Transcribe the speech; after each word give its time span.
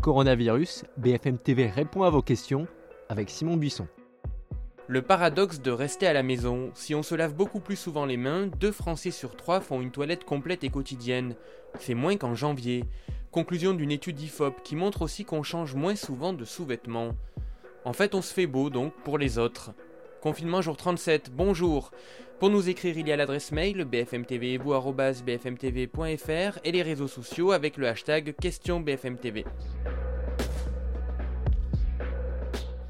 Coronavirus, 0.00 0.84
BFM 0.96 1.36
TV 1.36 1.66
répond 1.66 2.04
à 2.04 2.10
vos 2.10 2.22
questions 2.22 2.66
avec 3.10 3.28
Simon 3.28 3.58
Buisson. 3.58 3.86
Le 4.86 5.02
paradoxe 5.02 5.60
de 5.60 5.70
rester 5.70 6.06
à 6.06 6.14
la 6.14 6.22
maison. 6.22 6.70
Si 6.72 6.94
on 6.94 7.02
se 7.02 7.14
lave 7.14 7.34
beaucoup 7.34 7.60
plus 7.60 7.76
souvent 7.76 8.06
les 8.06 8.16
mains, 8.16 8.46
deux 8.46 8.72
Français 8.72 9.10
sur 9.10 9.36
trois 9.36 9.60
font 9.60 9.82
une 9.82 9.90
toilette 9.90 10.24
complète 10.24 10.64
et 10.64 10.70
quotidienne. 10.70 11.36
C'est 11.78 11.92
moins 11.92 12.16
qu'en 12.16 12.34
janvier. 12.34 12.84
Conclusion 13.30 13.74
d'une 13.74 13.90
étude 13.90 14.18
IFOP 14.22 14.62
qui 14.64 14.74
montre 14.74 15.02
aussi 15.02 15.26
qu'on 15.26 15.42
change 15.42 15.74
moins 15.74 15.96
souvent 15.96 16.32
de 16.32 16.46
sous-vêtements. 16.46 17.10
En 17.84 17.92
fait, 17.92 18.14
on 18.14 18.22
se 18.22 18.32
fait 18.32 18.46
beau 18.46 18.70
donc 18.70 18.94
pour 19.04 19.18
les 19.18 19.36
autres. 19.36 19.72
Confinement 20.20 20.60
jour 20.60 20.76
37, 20.76 21.30
bonjour. 21.32 21.92
Pour 22.38 22.50
nous 22.50 22.68
écrire, 22.68 22.98
il 22.98 23.08
y 23.08 23.12
a 23.12 23.16
l'adresse 23.16 23.52
mail 23.52 23.84
bfmtv.bfmtv.fr 23.84 26.58
et 26.62 26.72
les 26.72 26.82
réseaux 26.82 27.08
sociaux 27.08 27.52
avec 27.52 27.78
le 27.78 27.88
hashtag 27.88 28.34
question 28.36 28.80
BFMTV. 28.80 29.46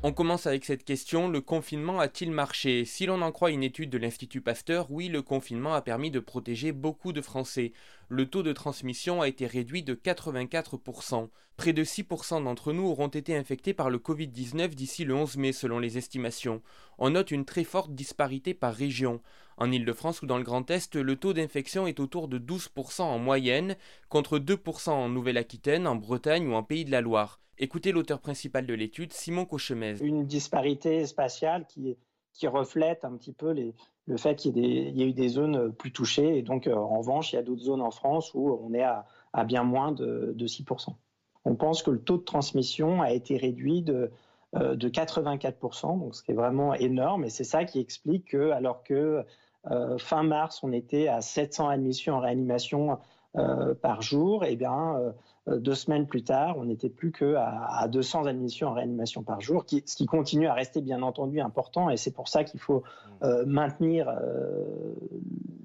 On 0.02 0.14
commence 0.14 0.46
avec 0.46 0.64
cette 0.64 0.84
question, 0.84 1.28
le 1.28 1.42
confinement 1.42 2.00
a-t-il 2.00 2.30
marché? 2.30 2.86
Si 2.86 3.04
l'on 3.04 3.20
en 3.20 3.32
croit 3.32 3.50
une 3.50 3.62
étude 3.62 3.90
de 3.90 3.98
l'Institut 3.98 4.40
Pasteur, 4.40 4.90
oui, 4.90 5.08
le 5.08 5.20
confinement 5.20 5.74
a 5.74 5.82
permis 5.82 6.10
de 6.10 6.20
protéger 6.20 6.72
beaucoup 6.72 7.12
de 7.12 7.20
Français. 7.20 7.72
Le 8.08 8.24
taux 8.24 8.42
de 8.42 8.54
transmission 8.54 9.20
a 9.20 9.28
été 9.28 9.46
réduit 9.46 9.82
de 9.82 9.94
84%. 9.94 11.28
Près 11.58 11.74
de 11.74 11.84
6% 11.84 12.42
d'entre 12.42 12.72
nous 12.72 12.86
auront 12.86 13.08
été 13.08 13.36
infectés 13.36 13.74
par 13.74 13.90
le 13.90 13.98
Covid-19 13.98 14.68
d'ici 14.68 15.04
le 15.04 15.14
11 15.14 15.36
mai 15.36 15.52
selon 15.52 15.78
les 15.78 15.98
estimations. 15.98 16.62
On 16.96 17.10
note 17.10 17.30
une 17.30 17.44
très 17.44 17.64
forte 17.64 17.94
disparité 17.94 18.54
par 18.54 18.72
région. 18.72 19.20
En 19.58 19.70
Ile-de-France 19.70 20.22
ou 20.22 20.26
dans 20.26 20.38
le 20.38 20.44
Grand 20.44 20.70
Est, 20.70 20.96
le 20.96 21.16
taux 21.16 21.34
d'infection 21.34 21.86
est 21.86 22.00
autour 22.00 22.28
de 22.28 22.38
12% 22.38 23.02
en 23.02 23.18
moyenne, 23.18 23.76
contre 24.08 24.38
2% 24.38 24.88
en 24.88 25.10
Nouvelle-Aquitaine, 25.10 25.86
en 25.86 25.96
Bretagne 25.96 26.48
ou 26.48 26.54
en 26.54 26.62
Pays 26.62 26.86
de 26.86 26.90
la 26.90 27.02
Loire. 27.02 27.38
Écoutez 27.62 27.92
l'auteur 27.92 28.20
principal 28.20 28.64
de 28.64 28.72
l'étude, 28.72 29.12
Simon 29.12 29.44
Cauchemez. 29.44 29.96
Une 30.00 30.24
disparité 30.24 31.04
spatiale 31.04 31.66
qui, 31.66 31.98
reflète 32.46 33.04
un 33.04 33.14
petit 33.18 33.34
peu 33.34 33.54
le 34.06 34.16
fait 34.16 34.34
qu'il 34.36 34.56
y, 34.56 34.90
y, 34.98 35.02
a 35.02 35.06
eu 35.06 35.12
des 35.12 35.28
zones 35.28 35.70
plus 35.70 35.92
touchées. 35.92 36.38
Et 36.38 36.42
donc, 36.42 36.66
euh, 36.66 36.74
en 36.74 37.00
revanche, 37.00 37.34
il 37.34 37.36
y 37.36 37.38
a 37.38 37.42
d'autres 37.42 37.64
zones 37.64 37.82
en 37.82 37.90
France 37.90 38.32
où 38.32 38.58
on 38.62 38.72
est 38.72 38.82
à, 38.82 39.04
bien 39.44 39.62
moins 39.62 39.92
de, 39.92 40.32
de, 40.34 40.46
6%. 40.46 40.94
On 41.44 41.54
pense 41.54 41.82
que 41.82 41.90
le 41.90 42.00
taux 42.00 42.16
de 42.16 42.22
transmission 42.22 43.02
a 43.02 43.12
été 43.12 43.36
réduit 43.36 43.82
de, 43.82 44.10
euh, 44.56 44.74
de 44.74 44.88
84%, 44.88 45.98
donc 46.00 46.14
ce 46.14 46.22
qui 46.22 46.30
est 46.30 46.34
vraiment 46.34 46.72
énorme. 46.72 47.24
Et 47.24 47.28
c'est 47.28 47.44
ça 47.44 47.66
qui 47.66 47.78
explique 47.78 48.30
que, 48.30 48.52
alors 48.52 48.82
que 48.84 49.22
euh, 49.70 49.98
fin 49.98 50.22
mars, 50.22 50.60
on 50.62 50.72
était 50.72 51.08
à 51.08 51.20
700 51.20 51.68
admissions 51.68 52.14
en 52.14 52.20
réanimation 52.20 52.92
euh, 52.92 52.96
par 53.34 54.02
jour, 54.02 54.44
et 54.44 54.52
eh 54.52 54.56
bien 54.56 54.96
euh, 55.48 55.58
deux 55.58 55.74
semaines 55.74 56.06
plus 56.06 56.22
tard, 56.22 56.56
on 56.58 56.64
n'était 56.64 56.90
plus 56.90 57.12
qu'à 57.12 57.66
à 57.68 57.88
200 57.88 58.26
admissions 58.26 58.68
en 58.68 58.74
réanimation 58.74 59.22
par 59.22 59.40
jour, 59.40 59.64
qui, 59.64 59.82
ce 59.86 59.96
qui 59.96 60.06
continue 60.06 60.46
à 60.46 60.54
rester 60.54 60.82
bien 60.82 61.02
entendu 61.02 61.40
important, 61.40 61.88
et 61.90 61.96
c'est 61.96 62.10
pour 62.10 62.28
ça 62.28 62.44
qu'il 62.44 62.60
faut 62.60 62.80
mmh. 62.80 63.24
euh, 63.24 63.44
maintenir 63.46 64.08
euh, 64.08 64.64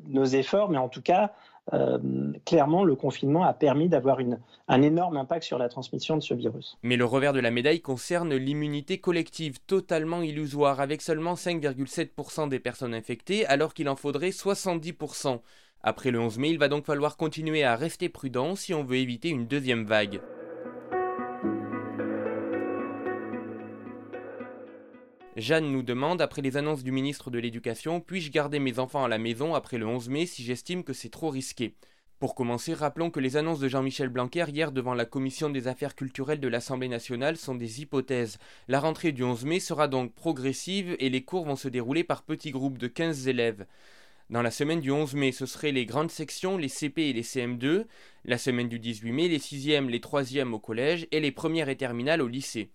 nos 0.07 0.25
efforts, 0.25 0.69
mais 0.69 0.77
en 0.77 0.87
tout 0.87 1.01
cas, 1.01 1.33
euh, 1.73 1.97
clairement, 2.45 2.83
le 2.83 2.95
confinement 2.95 3.43
a 3.43 3.53
permis 3.53 3.89
d'avoir 3.89 4.19
un 4.67 4.81
énorme 4.81 5.17
impact 5.17 5.43
sur 5.43 5.57
la 5.57 5.67
transmission 5.67 6.15
de 6.15 6.21
ce 6.21 6.33
virus. 6.33 6.77
Mais 6.83 6.95
le 6.95 7.05
revers 7.05 7.33
de 7.33 7.39
la 7.39 7.49
médaille 7.49 7.81
concerne 7.81 8.35
l'immunité 8.35 8.99
collective, 8.99 9.57
totalement 9.65 10.21
illusoire, 10.21 10.79
avec 10.79 11.01
seulement 11.01 11.33
5,7% 11.33 12.49
des 12.49 12.59
personnes 12.59 12.93
infectées, 12.93 13.45
alors 13.47 13.73
qu'il 13.73 13.89
en 13.89 13.95
faudrait 13.95 14.29
70%. 14.29 15.39
Après 15.87 16.09
le 16.09 16.19
11 16.19 16.39
mai, 16.39 16.49
il 16.49 16.57
va 16.57 16.67
donc 16.67 16.83
falloir 16.83 17.15
continuer 17.15 17.63
à 17.63 17.75
rester 17.75 18.09
prudent 18.09 18.55
si 18.55 18.73
on 18.73 18.83
veut 18.83 18.97
éviter 18.97 19.29
une 19.29 19.45
deuxième 19.45 19.85
vague. 19.85 20.19
Jeanne 25.35 25.71
nous 25.71 25.83
demande, 25.83 26.23
après 26.23 26.41
les 26.41 26.57
annonces 26.57 26.81
du 26.81 26.91
ministre 26.91 27.29
de 27.29 27.37
l'Éducation, 27.37 28.01
puis-je 28.01 28.31
garder 28.31 28.57
mes 28.57 28.79
enfants 28.79 29.03
à 29.03 29.07
la 29.07 29.19
maison 29.19 29.53
après 29.53 29.77
le 29.77 29.85
11 29.85 30.09
mai 30.09 30.25
si 30.25 30.43
j'estime 30.43 30.83
que 30.83 30.93
c'est 30.93 31.09
trop 31.09 31.29
risqué? 31.29 31.75
Pour 32.17 32.33
commencer, 32.33 32.73
rappelons 32.73 33.11
que 33.11 33.19
les 33.19 33.37
annonces 33.37 33.59
de 33.59 33.67
Jean-Michel 33.67 34.09
Blanquer 34.09 34.45
hier 34.47 34.71
devant 34.71 34.95
la 34.95 35.05
commission 35.05 35.51
des 35.51 35.67
affaires 35.67 35.93
culturelles 35.93 36.39
de 36.39 36.47
l'Assemblée 36.47 36.87
nationale 36.87 37.37
sont 37.37 37.53
des 37.53 37.81
hypothèses. 37.81 38.39
La 38.67 38.79
rentrée 38.79 39.11
du 39.11 39.23
11 39.23 39.45
mai 39.45 39.59
sera 39.59 39.87
donc 39.87 40.15
progressive 40.15 40.95
et 40.97 41.09
les 41.09 41.23
cours 41.23 41.45
vont 41.45 41.55
se 41.55 41.67
dérouler 41.67 42.03
par 42.03 42.23
petits 42.23 42.49
groupes 42.49 42.79
de 42.79 42.87
15 42.87 43.27
élèves. 43.27 43.67
Dans 44.31 44.41
la 44.41 44.49
semaine 44.49 44.79
du 44.79 44.89
11 44.89 45.13
mai, 45.13 45.31
ce 45.31 45.45
seraient 45.45 45.71
les 45.71 45.85
grandes 45.85 46.09
sections, 46.09 46.57
les 46.57 46.67
CP 46.67 47.09
et 47.09 47.13
les 47.13 47.21
CM2. 47.21 47.85
La 48.23 48.39
semaine 48.39 48.67
du 48.67 48.79
18 48.79 49.11
mai, 49.11 49.27
les 49.27 49.37
6e, 49.37 49.87
les 49.87 49.99
3e 49.99 50.51
au 50.51 50.57
collège 50.57 51.07
et 51.11 51.19
les 51.19 51.31
premières 51.31 51.69
et 51.69 51.75
terminales 51.75 52.23
au 52.23 52.27
lycée. 52.27 52.71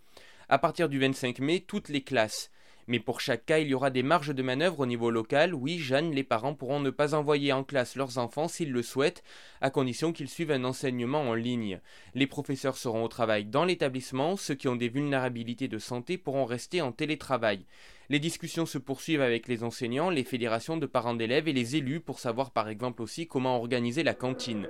À 0.49 0.59
partir 0.59 0.89
du 0.89 1.01
25 1.01 1.41
mai, 1.41 1.59
toutes 1.59 1.89
les 1.89 2.03
classes. 2.03 2.53
Mais 2.91 2.99
pour 2.99 3.21
chaque 3.21 3.47
cas, 3.47 3.61
il 3.61 3.69
y 3.69 3.75
aura 3.75 3.91
des 3.91 4.03
marges 4.03 4.35
de 4.35 4.43
manœuvre 4.43 4.81
au 4.81 4.87
niveau 4.87 5.13
local. 5.13 5.55
Oui, 5.55 5.79
Jeanne, 5.79 6.11
les 6.11 6.25
parents 6.25 6.55
pourront 6.55 6.81
ne 6.81 6.91
pas 6.91 7.15
envoyer 7.15 7.53
en 7.53 7.63
classe 7.63 7.95
leurs 7.95 8.19
enfants 8.19 8.49
s'ils 8.49 8.73
le 8.73 8.83
souhaitent, 8.83 9.23
à 9.61 9.71
condition 9.71 10.13
qu'ils 10.13 10.29
suivent 10.29 10.51
un 10.51 10.65
enseignement 10.65 11.21
en 11.21 11.35
ligne. 11.35 11.79
Les 12.17 12.27
professeurs 12.27 12.77
seront 12.77 13.05
au 13.05 13.09
travail 13.09 13.45
dans 13.45 13.65
l'établissement, 13.65 14.37
ceux 14.37 14.57
qui 14.57 14.67
ont 14.67 14.75
des 14.75 14.89
vulnérabilités 14.89 15.69
de 15.69 15.79
santé 15.79 16.19
pourront 16.19 16.45
rester 16.45 16.83
en 16.83 16.91
télétravail. 16.91 17.65
Les 18.09 18.19
discussions 18.19 18.67
se 18.67 18.79
poursuivent 18.79 19.23
avec 19.23 19.47
les 19.47 19.63
enseignants, 19.63 20.11
les 20.11 20.25
fédérations 20.25 20.77
de 20.77 20.87
parents 20.87 21.15
d'élèves 21.15 21.47
et 21.47 21.53
les 21.53 21.77
élus 21.77 22.01
pour 22.01 22.19
savoir 22.19 22.51
par 22.51 22.69
exemple 22.69 23.03
aussi 23.03 23.29
comment 23.29 23.57
organiser 23.57 24.03
la 24.03 24.15
cantine. 24.15 24.67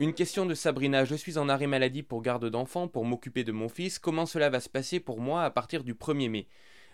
Une 0.00 0.14
question 0.14 0.46
de 0.46 0.54
Sabrina, 0.54 1.04
je 1.04 1.16
suis 1.16 1.38
en 1.38 1.48
arrêt 1.48 1.66
maladie 1.66 2.04
pour 2.04 2.22
garde 2.22 2.48
d'enfants, 2.48 2.86
pour 2.86 3.04
m'occuper 3.04 3.42
de 3.42 3.50
mon 3.50 3.68
fils, 3.68 3.98
comment 3.98 4.26
cela 4.26 4.48
va 4.48 4.60
se 4.60 4.68
passer 4.68 5.00
pour 5.00 5.18
moi 5.20 5.42
à 5.42 5.50
partir 5.50 5.82
du 5.82 5.94
1er 5.94 6.30
mai? 6.30 6.46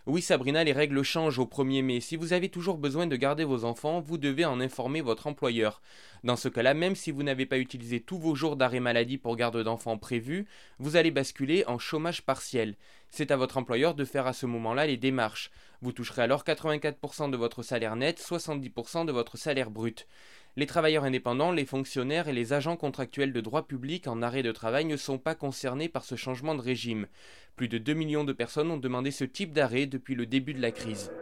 Oui 0.06 0.22
Sabrina, 0.22 0.64
les 0.64 0.72
règles 0.72 1.02
changent 1.02 1.38
au 1.38 1.44
1er 1.44 1.82
mai. 1.82 2.00
Si 2.00 2.16
vous 2.16 2.32
avez 2.32 2.48
toujours 2.48 2.78
besoin 2.78 3.06
de 3.06 3.16
garder 3.16 3.44
vos 3.44 3.66
enfants, 3.66 4.00
vous 4.00 4.16
devez 4.16 4.46
en 4.46 4.58
informer 4.58 5.02
votre 5.02 5.26
employeur. 5.26 5.82
Dans 6.24 6.36
ce 6.36 6.48
cas-là, 6.48 6.72
même 6.72 6.94
si 6.94 7.10
vous 7.10 7.22
n'avez 7.22 7.44
pas 7.44 7.58
utilisé 7.58 8.00
tous 8.00 8.18
vos 8.18 8.34
jours 8.34 8.56
d'arrêt 8.56 8.80
maladie 8.80 9.18
pour 9.18 9.36
garde 9.36 9.62
d'enfants 9.62 9.98
prévus, 9.98 10.46
vous 10.78 10.96
allez 10.96 11.10
basculer 11.10 11.64
en 11.66 11.78
chômage 11.78 12.22
partiel. 12.22 12.74
C'est 13.16 13.30
à 13.30 13.36
votre 13.36 13.58
employeur 13.58 13.94
de 13.94 14.04
faire 14.04 14.26
à 14.26 14.32
ce 14.32 14.44
moment-là 14.44 14.88
les 14.88 14.96
démarches. 14.96 15.52
Vous 15.82 15.92
toucherez 15.92 16.22
alors 16.22 16.42
84% 16.42 17.30
de 17.30 17.36
votre 17.36 17.62
salaire 17.62 17.94
net, 17.94 18.20
70% 18.20 19.06
de 19.06 19.12
votre 19.12 19.36
salaire 19.36 19.70
brut. 19.70 20.08
Les 20.56 20.66
travailleurs 20.66 21.04
indépendants, 21.04 21.52
les 21.52 21.64
fonctionnaires 21.64 22.26
et 22.26 22.32
les 22.32 22.52
agents 22.52 22.76
contractuels 22.76 23.32
de 23.32 23.40
droit 23.40 23.68
public 23.68 24.08
en 24.08 24.20
arrêt 24.20 24.42
de 24.42 24.50
travail 24.50 24.84
ne 24.84 24.96
sont 24.96 25.18
pas 25.18 25.36
concernés 25.36 25.88
par 25.88 26.04
ce 26.04 26.16
changement 26.16 26.56
de 26.56 26.60
régime. 26.60 27.06
Plus 27.54 27.68
de 27.68 27.78
2 27.78 27.94
millions 27.94 28.24
de 28.24 28.32
personnes 28.32 28.72
ont 28.72 28.78
demandé 28.78 29.12
ce 29.12 29.22
type 29.22 29.52
d'arrêt 29.52 29.86
depuis 29.86 30.16
le 30.16 30.26
début 30.26 30.52
de 30.52 30.60
la 30.60 30.72
crise. 30.72 31.12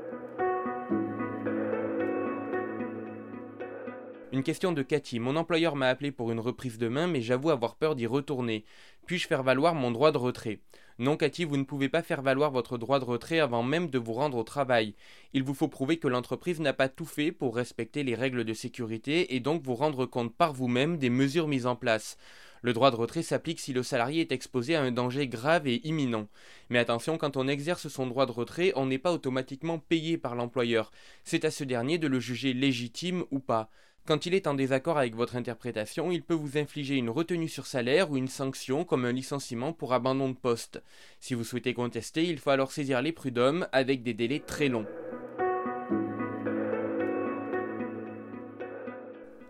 Question 4.44 4.72
de 4.72 4.82
Cathy. 4.82 5.20
Mon 5.20 5.36
employeur 5.36 5.76
m'a 5.76 5.88
appelé 5.88 6.10
pour 6.10 6.32
une 6.32 6.40
reprise 6.40 6.76
de 6.76 6.88
main, 6.88 7.06
mais 7.06 7.20
j'avoue 7.20 7.50
avoir 7.50 7.76
peur 7.76 7.94
d'y 7.94 8.06
retourner. 8.06 8.64
Puis-je 9.06 9.28
faire 9.28 9.44
valoir 9.44 9.74
mon 9.74 9.92
droit 9.92 10.10
de 10.10 10.18
retrait? 10.18 10.58
Non, 10.98 11.16
Cathy, 11.16 11.44
vous 11.44 11.56
ne 11.56 11.62
pouvez 11.62 11.88
pas 11.88 12.02
faire 12.02 12.22
valoir 12.22 12.50
votre 12.50 12.76
droit 12.76 12.98
de 12.98 13.04
retrait 13.04 13.38
avant 13.38 13.62
même 13.62 13.88
de 13.88 13.98
vous 13.98 14.14
rendre 14.14 14.38
au 14.38 14.42
travail. 14.42 14.94
Il 15.32 15.44
vous 15.44 15.54
faut 15.54 15.68
prouver 15.68 15.98
que 15.98 16.08
l'entreprise 16.08 16.60
n'a 16.60 16.72
pas 16.72 16.88
tout 16.88 17.04
fait 17.04 17.30
pour 17.30 17.54
respecter 17.54 18.02
les 18.02 18.16
règles 18.16 18.44
de 18.44 18.52
sécurité 18.52 19.34
et 19.34 19.40
donc 19.40 19.62
vous 19.62 19.76
rendre 19.76 20.06
compte 20.06 20.34
par 20.34 20.52
vous-même 20.52 20.98
des 20.98 21.10
mesures 21.10 21.46
mises 21.48 21.66
en 21.66 21.76
place. 21.76 22.16
Le 22.62 22.72
droit 22.72 22.90
de 22.90 22.96
retrait 22.96 23.22
s'applique 23.22 23.60
si 23.60 23.72
le 23.72 23.82
salarié 23.82 24.22
est 24.22 24.32
exposé 24.32 24.74
à 24.74 24.82
un 24.82 24.92
danger 24.92 25.28
grave 25.28 25.68
et 25.68 25.86
imminent. 25.86 26.28
Mais 26.68 26.78
attention, 26.78 27.16
quand 27.16 27.36
on 27.36 27.48
exerce 27.48 27.88
son 27.88 28.06
droit 28.06 28.26
de 28.26 28.32
retrait, 28.32 28.72
on 28.76 28.86
n'est 28.86 28.98
pas 28.98 29.12
automatiquement 29.12 29.78
payé 29.78 30.18
par 30.18 30.34
l'employeur. 30.34 30.90
C'est 31.22 31.44
à 31.44 31.50
ce 31.50 31.64
dernier 31.64 31.98
de 31.98 32.08
le 32.08 32.18
juger 32.18 32.54
légitime 32.54 33.24
ou 33.30 33.38
pas. 33.38 33.70
Quand 34.04 34.26
il 34.26 34.34
est 34.34 34.48
en 34.48 34.54
désaccord 34.54 34.98
avec 34.98 35.14
votre 35.14 35.36
interprétation, 35.36 36.10
il 36.10 36.22
peut 36.22 36.34
vous 36.34 36.58
infliger 36.58 36.96
une 36.96 37.08
retenue 37.08 37.48
sur 37.48 37.66
salaire 37.66 38.10
ou 38.10 38.16
une 38.16 38.26
sanction 38.26 38.84
comme 38.84 39.04
un 39.04 39.12
licenciement 39.12 39.72
pour 39.72 39.92
abandon 39.92 40.28
de 40.28 40.34
poste. 40.34 40.82
Si 41.20 41.34
vous 41.34 41.44
souhaitez 41.44 41.72
contester, 41.72 42.24
il 42.24 42.40
faut 42.40 42.50
alors 42.50 42.72
saisir 42.72 43.00
les 43.00 43.12
prud'hommes 43.12 43.68
avec 43.70 44.02
des 44.02 44.12
délais 44.12 44.40
très 44.40 44.66
longs. 44.66 44.88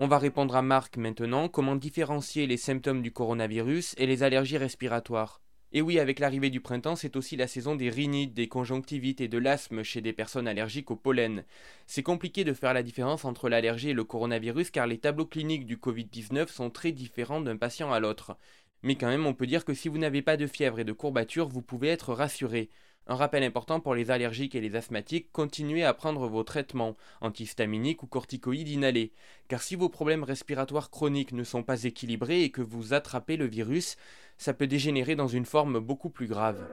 On 0.00 0.06
va 0.06 0.18
répondre 0.18 0.54
à 0.54 0.60
Marc 0.60 0.98
maintenant 0.98 1.48
comment 1.48 1.76
différencier 1.76 2.46
les 2.46 2.58
symptômes 2.58 3.00
du 3.00 3.10
coronavirus 3.10 3.94
et 3.96 4.06
les 4.06 4.22
allergies 4.22 4.58
respiratoires? 4.58 5.40
Et 5.74 5.80
oui, 5.80 5.98
avec 5.98 6.18
l'arrivée 6.18 6.50
du 6.50 6.60
printemps, 6.60 6.96
c'est 6.96 7.16
aussi 7.16 7.34
la 7.34 7.46
saison 7.46 7.74
des 7.74 7.88
rhinites, 7.88 8.34
des 8.34 8.46
conjonctivites 8.46 9.22
et 9.22 9.28
de 9.28 9.38
l'asthme 9.38 9.82
chez 9.82 10.02
des 10.02 10.12
personnes 10.12 10.46
allergiques 10.46 10.90
au 10.90 10.96
pollen. 10.96 11.44
C'est 11.86 12.02
compliqué 12.02 12.44
de 12.44 12.52
faire 12.52 12.74
la 12.74 12.82
différence 12.82 13.24
entre 13.24 13.48
l'allergie 13.48 13.88
et 13.90 13.94
le 13.94 14.04
coronavirus 14.04 14.70
car 14.70 14.86
les 14.86 14.98
tableaux 14.98 15.24
cliniques 15.24 15.64
du 15.64 15.78
Covid-19 15.78 16.48
sont 16.48 16.68
très 16.68 16.92
différents 16.92 17.40
d'un 17.40 17.56
patient 17.56 17.90
à 17.90 18.00
l'autre. 18.00 18.36
Mais 18.82 18.96
quand 18.96 19.08
même, 19.08 19.26
on 19.26 19.32
peut 19.32 19.46
dire 19.46 19.64
que 19.64 19.72
si 19.72 19.88
vous 19.88 19.96
n'avez 19.96 20.20
pas 20.20 20.36
de 20.36 20.46
fièvre 20.46 20.78
et 20.78 20.84
de 20.84 20.92
courbatures, 20.92 21.48
vous 21.48 21.62
pouvez 21.62 21.88
être 21.88 22.12
rassuré. 22.12 22.68
Un 23.08 23.16
rappel 23.16 23.42
important 23.42 23.80
pour 23.80 23.96
les 23.96 24.12
allergiques 24.12 24.54
et 24.54 24.60
les 24.60 24.76
asthmatiques, 24.76 25.32
continuez 25.32 25.84
à 25.84 25.92
prendre 25.92 26.28
vos 26.28 26.44
traitements 26.44 26.96
antihistaminiques 27.20 28.04
ou 28.04 28.06
corticoïdes 28.06 28.68
inhalés, 28.68 29.12
car 29.48 29.60
si 29.60 29.74
vos 29.74 29.88
problèmes 29.88 30.22
respiratoires 30.22 30.90
chroniques 30.90 31.32
ne 31.32 31.42
sont 31.42 31.64
pas 31.64 31.82
équilibrés 31.82 32.42
et 32.42 32.50
que 32.50 32.62
vous 32.62 32.94
attrapez 32.94 33.36
le 33.36 33.46
virus, 33.46 33.96
ça 34.38 34.54
peut 34.54 34.66
dégénérer 34.66 35.14
dans 35.16 35.28
une 35.28 35.46
forme 35.46 35.78
beaucoup 35.80 36.10
plus 36.10 36.26
grave. 36.26 36.66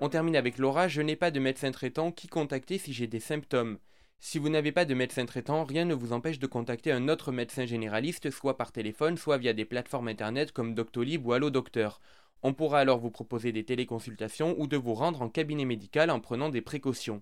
On 0.00 0.08
termine 0.08 0.36
avec 0.36 0.58
Laura, 0.58 0.88
je 0.88 1.00
n'ai 1.00 1.16
pas 1.16 1.30
de 1.30 1.40
médecin 1.40 1.70
traitant, 1.70 2.10
qui 2.10 2.26
contacter 2.26 2.78
si 2.78 2.92
j'ai 2.92 3.06
des 3.06 3.20
symptômes 3.20 3.78
si 4.24 4.38
vous 4.38 4.50
n'avez 4.50 4.70
pas 4.70 4.84
de 4.84 4.94
médecin 4.94 5.26
traitant, 5.26 5.64
rien 5.64 5.84
ne 5.84 5.94
vous 5.94 6.12
empêche 6.12 6.38
de 6.38 6.46
contacter 6.46 6.92
un 6.92 7.08
autre 7.08 7.32
médecin 7.32 7.66
généraliste, 7.66 8.30
soit 8.30 8.56
par 8.56 8.70
téléphone, 8.70 9.16
soit 9.16 9.36
via 9.36 9.52
des 9.52 9.64
plateformes 9.64 10.06
internet 10.06 10.52
comme 10.52 10.76
Doctolib 10.76 11.26
ou 11.26 11.32
Allo 11.32 11.50
Docteur. 11.50 12.00
On 12.44 12.54
pourra 12.54 12.78
alors 12.78 13.00
vous 13.00 13.10
proposer 13.10 13.50
des 13.50 13.64
téléconsultations 13.64 14.54
ou 14.58 14.68
de 14.68 14.76
vous 14.76 14.94
rendre 14.94 15.22
en 15.22 15.28
cabinet 15.28 15.64
médical 15.64 16.08
en 16.08 16.20
prenant 16.20 16.50
des 16.50 16.60
précautions. 16.60 17.20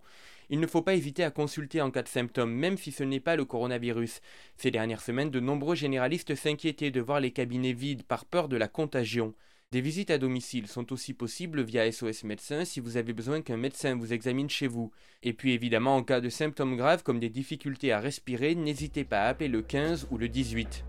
Il 0.50 0.58
ne 0.58 0.66
faut 0.66 0.82
pas 0.82 0.96
hésiter 0.96 1.22
à 1.22 1.30
consulter 1.30 1.80
en 1.80 1.92
cas 1.92 2.02
de 2.02 2.08
symptômes, 2.08 2.52
même 2.52 2.76
si 2.76 2.90
ce 2.90 3.04
n'est 3.04 3.20
pas 3.20 3.36
le 3.36 3.44
coronavirus. 3.44 4.20
Ces 4.56 4.72
dernières 4.72 5.00
semaines, 5.00 5.30
de 5.30 5.38
nombreux 5.38 5.76
généralistes 5.76 6.34
s'inquiétaient 6.34 6.90
de 6.90 7.00
voir 7.00 7.20
les 7.20 7.30
cabinets 7.30 7.72
vides 7.72 8.02
par 8.02 8.24
peur 8.24 8.48
de 8.48 8.56
la 8.56 8.66
contagion. 8.66 9.32
Des 9.70 9.80
visites 9.80 10.10
à 10.10 10.18
domicile 10.18 10.66
sont 10.66 10.92
aussi 10.92 11.14
possibles 11.14 11.62
via 11.62 11.90
SOS 11.92 12.24
Médecin 12.24 12.64
si 12.64 12.80
vous 12.80 12.96
avez 12.96 13.12
besoin 13.12 13.40
qu'un 13.40 13.56
médecin 13.56 13.94
vous 13.94 14.12
examine 14.12 14.50
chez 14.50 14.66
vous. 14.66 14.90
Et 15.22 15.32
puis 15.32 15.52
évidemment, 15.52 15.94
en 15.94 16.02
cas 16.02 16.20
de 16.20 16.28
symptômes 16.28 16.76
graves 16.76 17.04
comme 17.04 17.20
des 17.20 17.28
difficultés 17.28 17.92
à 17.92 18.00
respirer, 18.00 18.56
n'hésitez 18.56 19.04
pas 19.04 19.22
à 19.22 19.28
appeler 19.28 19.48
le 19.48 19.62
15 19.62 20.08
ou 20.10 20.18
le 20.18 20.28
18. 20.28 20.84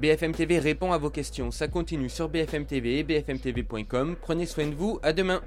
BFM 0.00 0.32
TV 0.32 0.60
répond 0.60 0.92
à 0.92 0.98
vos 0.98 1.10
questions. 1.10 1.50
Ça 1.50 1.66
continue 1.66 2.08
sur 2.08 2.28
BFM 2.28 2.66
TV 2.66 3.00
et 3.00 3.02
bfmtv.com. 3.02 4.16
Prenez 4.22 4.46
soin 4.46 4.68
de 4.68 4.74
vous. 4.76 5.00
À 5.02 5.12
demain. 5.12 5.42